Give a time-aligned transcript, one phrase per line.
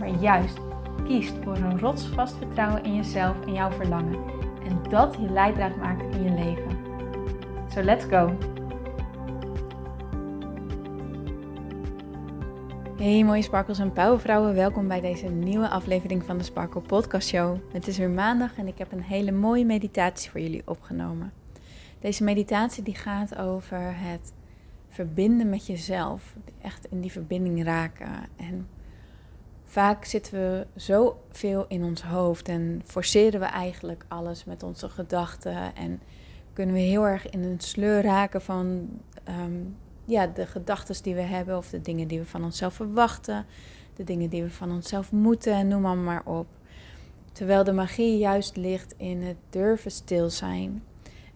[0.00, 0.58] maar juist
[1.04, 4.18] kiest voor een rotsvast vertrouwen in jezelf en jouw verlangen.
[4.64, 6.78] En dat je leidraad maakt in je leven.
[7.74, 8.36] So let's go!
[12.96, 17.56] Hey mooie sparkels en powervrouwen, welkom bij deze nieuwe aflevering van de Sparkle Podcast Show.
[17.72, 21.32] Het is weer maandag en ik heb een hele mooie meditatie voor jullie opgenomen.
[21.98, 24.32] Deze meditatie die gaat over het
[24.88, 28.66] verbinden met jezelf, echt in die verbinding raken en
[29.70, 34.88] Vaak zitten we zo veel in ons hoofd en forceren we eigenlijk alles met onze
[34.88, 35.74] gedachten.
[35.74, 36.00] En
[36.52, 38.88] kunnen we heel erg in een sleur raken van
[39.24, 39.62] ehm,
[40.04, 43.46] ja, de gedachten die we hebben of de dingen die we van onszelf verwachten.
[43.94, 46.46] De dingen die we van onszelf moeten, noem maar, maar op.
[47.32, 50.82] Terwijl de magie juist ligt in het durven stil zijn.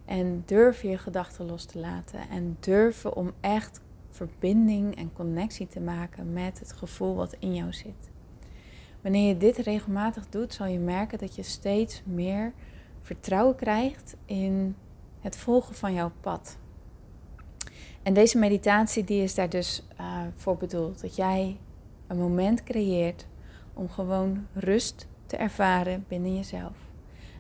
[0.05, 2.21] En durven je gedachten los te laten.
[2.31, 7.73] En durven om echt verbinding en connectie te maken met het gevoel wat in jou
[7.73, 8.13] zit.
[9.05, 12.53] Wanneer je dit regelmatig doet, zal je merken dat je steeds meer
[13.01, 14.77] vertrouwen krijgt in
[15.21, 16.59] het volgen van jouw pad.
[18.03, 21.01] En deze meditatie die is daar dus uh, voor bedoeld.
[21.01, 21.57] Dat jij
[22.07, 23.27] een moment creëert
[23.75, 26.77] om gewoon rust te ervaren binnen jezelf.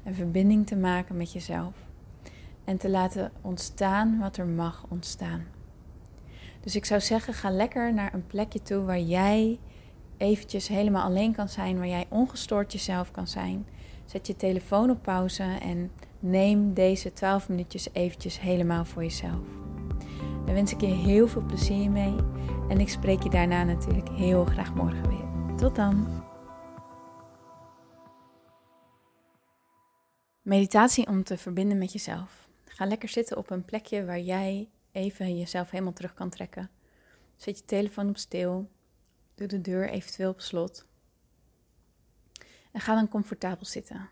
[0.02, 1.74] En verbinding te maken met jezelf.
[2.64, 5.44] En te laten ontstaan wat er mag ontstaan.
[6.60, 9.58] Dus ik zou zeggen, ga lekker naar een plekje toe waar jij
[10.16, 13.66] eventjes helemaal alleen kan zijn, waar jij ongestoord jezelf kan zijn.
[14.04, 19.46] Zet je telefoon op pauze en neem deze 12 minuutjes eventjes helemaal voor jezelf.
[20.44, 22.14] Dan wens ik je heel veel plezier mee
[22.68, 25.56] en ik spreek je daarna natuurlijk heel graag morgen weer.
[25.56, 26.22] Tot dan!
[30.42, 32.48] Meditatie om te verbinden met jezelf.
[32.64, 36.70] Ga lekker zitten op een plekje waar jij even jezelf helemaal terug kan trekken.
[37.36, 38.70] Zet je telefoon op stil
[39.34, 40.86] Doe de deur eventueel op slot.
[42.72, 44.08] En ga dan comfortabel zitten.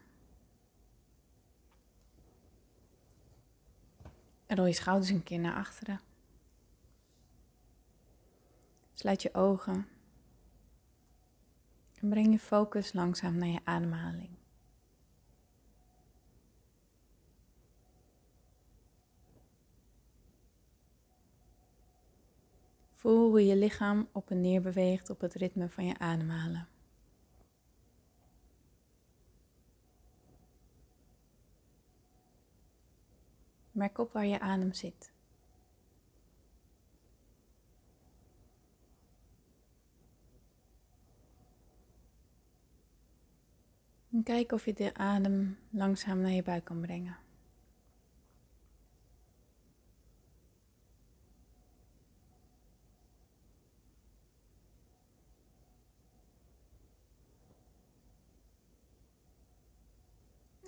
[4.46, 6.00] En rol je schouders een keer naar achteren.
[8.94, 9.88] Sluit je ogen.
[12.00, 14.41] En breng je focus langzaam naar je ademhaling.
[23.02, 26.68] Voel hoe je lichaam op en neer beweegt op het ritme van je ademhalen.
[33.72, 35.12] Merk op waar je adem zit.
[44.10, 47.16] En kijk of je de adem langzaam naar je buik kan brengen.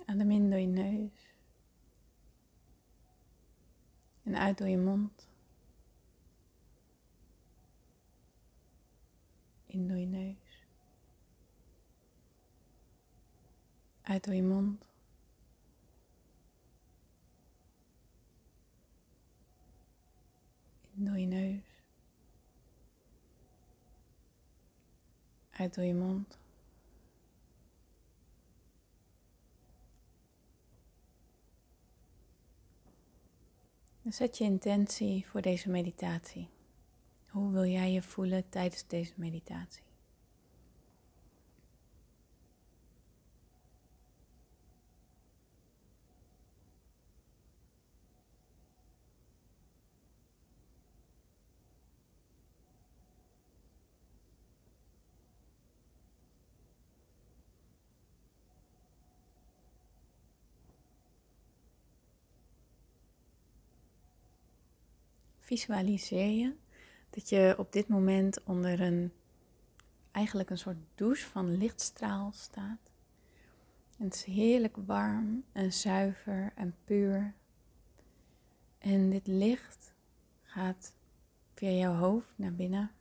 [0.05, 1.33] Adem in door je neus.
[4.35, 5.27] En uit door je mond.
[9.65, 10.67] In door je neus.
[14.01, 14.85] Uit door je mond.
[20.93, 21.63] In door je neus.
[25.49, 26.37] Uit door je mond.
[34.13, 36.49] Zet je intentie voor deze meditatie.
[37.29, 39.84] Hoe wil jij je voelen tijdens deze meditatie?
[65.45, 66.53] Visualiseer je
[67.09, 69.11] dat je op dit moment onder een
[70.11, 72.91] eigenlijk een soort douche van lichtstraal staat.
[73.97, 77.33] En het is heerlijk warm en zuiver en puur.
[78.77, 79.93] En dit licht
[80.43, 80.93] gaat
[81.53, 82.91] via jouw hoofd naar binnen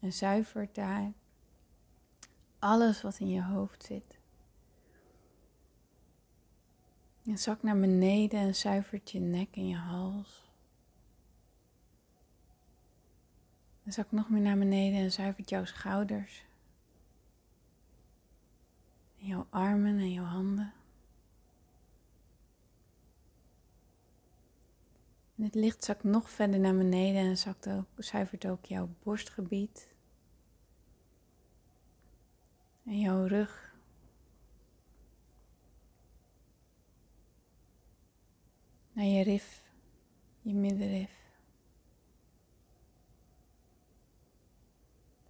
[0.00, 1.12] en zuivert daar
[2.58, 4.18] alles wat in je hoofd zit.
[7.24, 10.45] En zak naar beneden en zuivert je nek en je hals.
[13.86, 16.44] En zak nog meer naar beneden en zuivert jouw schouders.
[19.20, 20.72] En jouw armen en jouw handen.
[25.36, 27.56] En het licht zakt nog verder naar beneden en
[27.96, 29.94] zuivert ook jouw borstgebied.
[32.84, 33.74] En jouw rug.
[38.92, 39.62] Naar je rif,
[40.42, 41.15] je middenrif.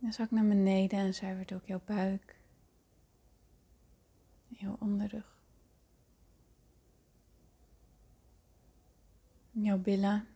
[0.07, 2.37] En zak naar beneden en zuivert ook jouw buik.
[4.49, 5.35] En jouw onderrug.
[9.51, 10.29] jouw billen.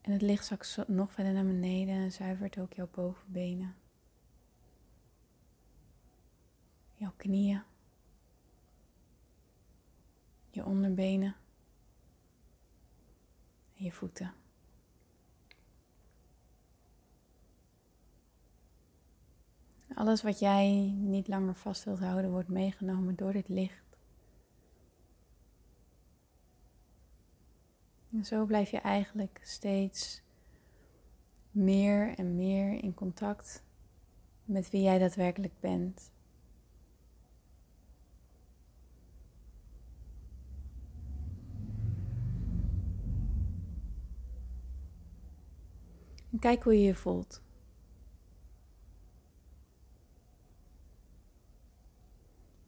[0.00, 3.74] En het licht zakt nog verder naar beneden en zuivert ook jouw bovenbenen.
[6.94, 7.62] Jouw knieën.
[10.50, 11.36] Je onderbenen.
[13.76, 14.41] En je voeten.
[20.02, 23.96] Alles wat jij niet langer vast wilt houden, wordt meegenomen door dit licht.
[28.12, 30.22] En zo blijf je eigenlijk steeds
[31.50, 33.64] meer en meer in contact
[34.44, 36.10] met wie jij daadwerkelijk bent.
[46.30, 47.42] En kijk hoe je je voelt.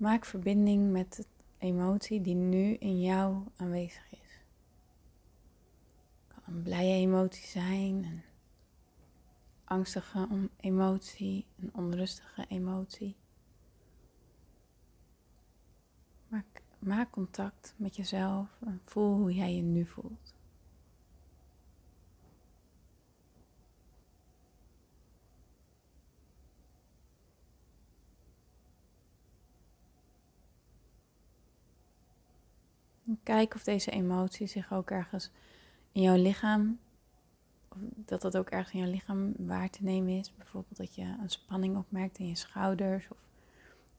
[0.04, 1.24] Maak verbinding met de
[1.58, 4.40] emotie die nu in jou aanwezig is
[6.46, 8.22] een blije emotie zijn, een
[9.64, 13.16] angstige emotie, een onrustige emotie.
[16.28, 20.33] Maak, maak contact met jezelf en voel hoe jij je nu voelt.
[33.24, 35.30] Kijk of deze emotie zich ook ergens
[35.92, 36.78] in jouw lichaam,
[37.68, 40.34] of dat dat ook ergens in jouw lichaam waar te nemen is.
[40.36, 43.18] Bijvoorbeeld dat je een spanning opmerkt in je schouders, of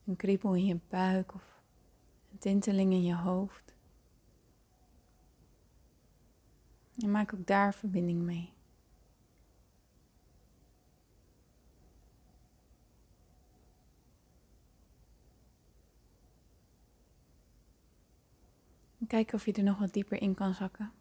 [0.06, 1.44] een kriebel in je buik, of
[2.31, 3.74] een tinteling in je hoofd.
[6.98, 8.55] En maak ook daar verbinding mee.
[19.06, 20.92] En kijk of je er nog wat dieper in kan zakken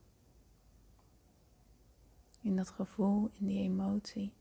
[2.41, 4.33] in dat gevoel, in die emotie.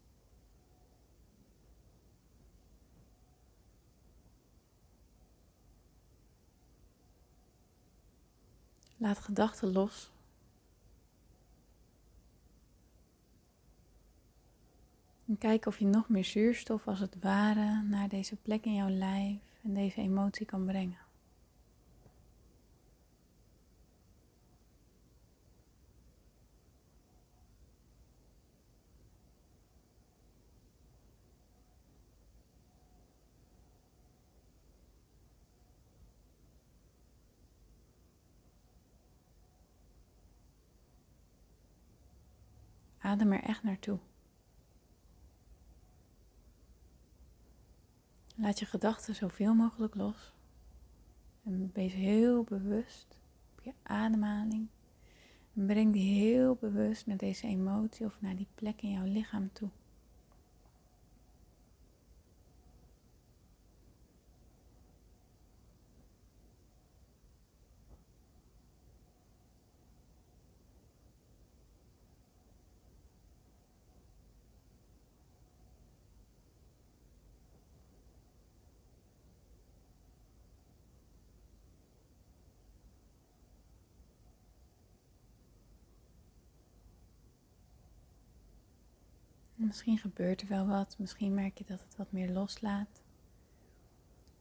[8.98, 10.12] Laat gedachten los.
[15.26, 18.90] En kijk of je nog meer zuurstof als het ware naar deze plek in jouw
[18.90, 21.03] lijf en deze emotie kan brengen.
[43.14, 44.00] Adem er echt naartoe.
[48.36, 50.34] Laat je gedachten zoveel mogelijk los.
[51.44, 53.18] En wees heel bewust
[53.52, 54.68] op je ademhaling.
[55.54, 59.54] En breng die heel bewust naar deze emotie of naar die plek in jouw lichaam
[59.54, 59.70] toe.
[89.66, 93.02] Misschien gebeurt er wel wat, misschien merk je dat het wat meer loslaat.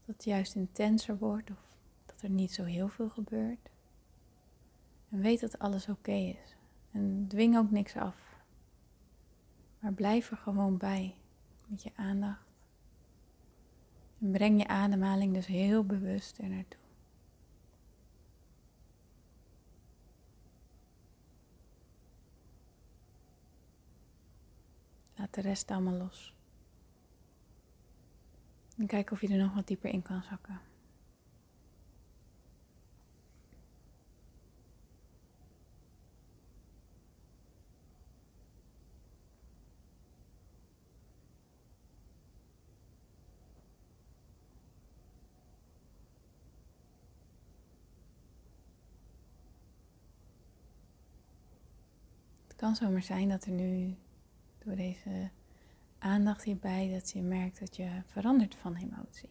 [0.07, 1.77] Dat het juist intenser wordt of
[2.07, 3.71] dat er niet zo heel veel gebeurt.
[5.09, 6.57] En weet dat alles oké is.
[6.91, 8.17] En dwing ook niks af.
[9.79, 11.17] Maar blijf er gewoon bij
[11.67, 12.47] met je aandacht.
[14.21, 16.82] En breng je ademhaling dus heel bewust er naartoe.
[25.33, 26.35] De rest allemaal los.
[28.77, 30.61] En kijk of je er nog wat dieper in kan zakken.
[52.47, 53.97] Het kan zomaar zijn dat er nu
[54.65, 55.31] door deze
[55.99, 59.29] aandacht hierbij dat je merkt dat je verandert van emotie.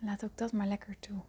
[0.00, 1.20] laat ook dat maar lekker toe.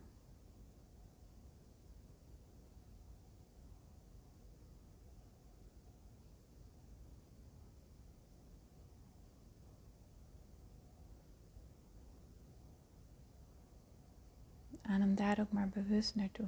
[14.82, 16.48] Adem daar ook maar bewust naartoe.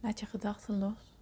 [0.00, 1.16] Laat je gedachten los.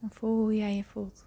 [0.00, 1.26] En voel hoe jij je voelt.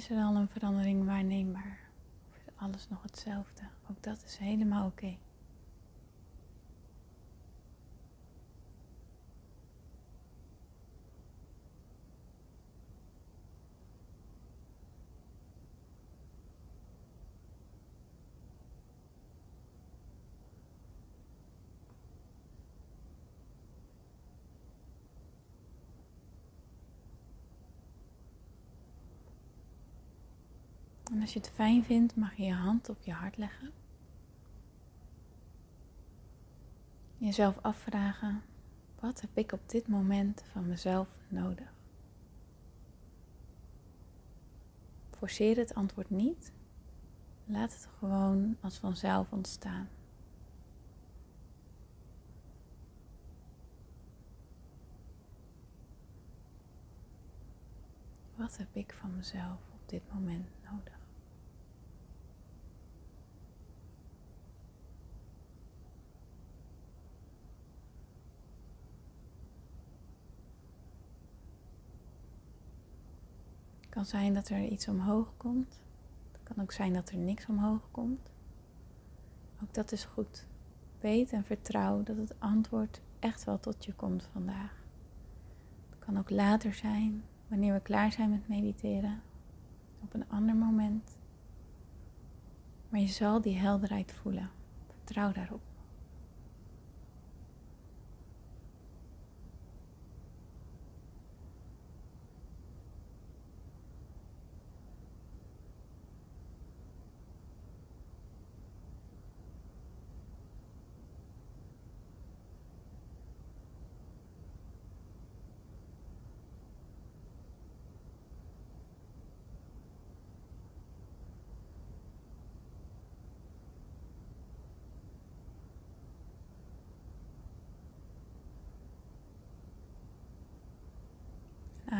[0.00, 1.78] Is er al een verandering waarneembaar?
[2.28, 3.62] Of is alles nog hetzelfde?
[3.90, 5.16] Ook dat is helemaal oké.
[31.30, 33.72] Als je het fijn vindt, mag je je hand op je hart leggen.
[37.18, 38.42] Jezelf afvragen,
[39.00, 41.72] wat heb ik op dit moment van mezelf nodig?
[45.10, 46.52] Forceer het antwoord niet.
[47.44, 49.88] Laat het gewoon als vanzelf ontstaan.
[58.34, 60.98] Wat heb ik van mezelf op dit moment nodig?
[73.89, 75.80] Het kan zijn dat er iets omhoog komt.
[76.32, 78.30] Het kan ook zijn dat er niks omhoog komt.
[79.62, 80.46] Ook dat is goed.
[81.00, 84.84] Weet en vertrouw dat het antwoord echt wel tot je komt vandaag.
[85.90, 89.22] Het kan ook later zijn, wanneer we klaar zijn met mediteren,
[90.02, 91.18] op een ander moment.
[92.88, 94.50] Maar je zal die helderheid voelen.
[94.86, 95.70] Vertrouw daarop.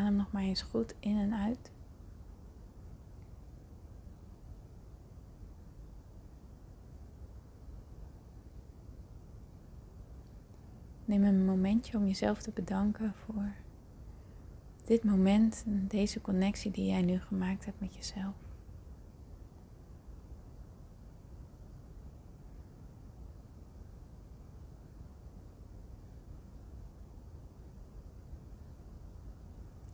[0.00, 1.70] Adem nog maar eens goed in en uit.
[11.04, 13.52] Neem een momentje om jezelf te bedanken voor
[14.84, 18.50] dit moment en deze connectie die jij nu gemaakt hebt met jezelf.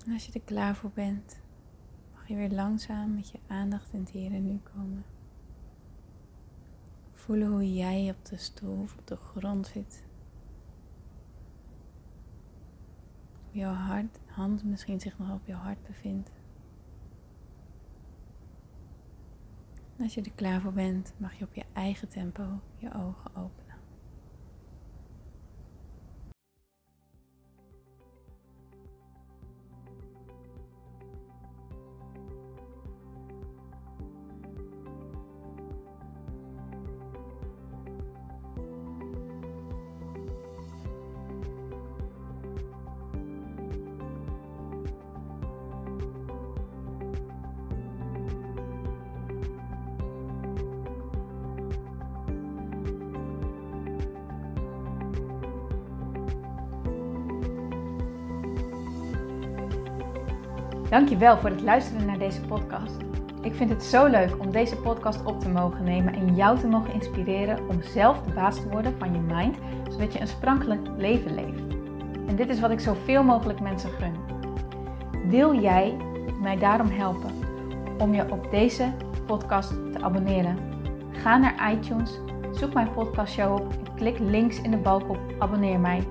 [0.07, 1.41] En als je er klaar voor bent,
[2.15, 5.05] mag je weer langzaam met je aandacht in het hier en nu komen.
[7.15, 10.05] Voelen hoe jij op de stoel of op de grond zit.
[13.51, 16.31] Hoe jouw hart, hand misschien zich nog op jouw hart bevindt.
[19.97, 23.37] En als je er klaar voor bent, mag je op je eigen tempo je ogen
[23.37, 23.66] openen.
[60.90, 62.97] Dankjewel voor het luisteren naar deze podcast.
[63.43, 66.66] Ik vind het zo leuk om deze podcast op te mogen nemen en jou te
[66.66, 69.57] mogen inspireren om zelf de baas te worden van je mind,
[69.90, 71.62] zodat je een sprankelijk leven leeft.
[72.26, 74.14] En dit is wat ik zoveel mogelijk mensen gun.
[75.28, 75.97] Wil jij
[76.40, 77.31] mij daarom helpen
[77.99, 78.93] om je op deze
[79.26, 80.59] podcast te abonneren?
[81.11, 82.21] Ga naar iTunes,
[82.52, 86.02] zoek mijn podcastshow op en klik links in de balk op abonneer mij.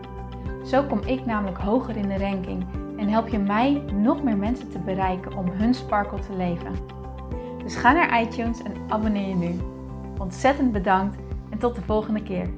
[0.65, 2.65] Zo kom ik namelijk hoger in de ranking
[2.97, 6.75] en help je mij nog meer mensen te bereiken om hun sparkle te leven.
[7.63, 9.59] Dus ga naar iTunes en abonneer je nu.
[10.19, 11.17] Ontzettend bedankt
[11.49, 12.49] en tot de volgende keer.